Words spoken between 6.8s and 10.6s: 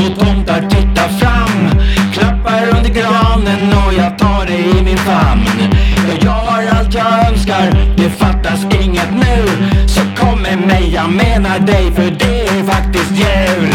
jag önskar, det fattas inget nu. Så kom med